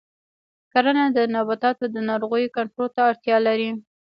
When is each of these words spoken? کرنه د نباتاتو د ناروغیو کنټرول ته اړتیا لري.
کرنه 0.71 1.03
د 1.17 1.19
نباتاتو 1.33 1.85
د 1.95 1.97
ناروغیو 2.09 2.53
کنټرول 2.57 2.89
ته 2.95 3.01
اړتیا 3.09 3.37
لري. 3.47 3.69